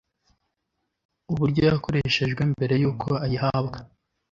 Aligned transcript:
uburyo 1.31 1.61
yakoreshejwe 1.69 2.41
mbere 2.53 2.73
y 2.81 2.85
uko 2.91 3.09
ayihabwa 3.25 3.77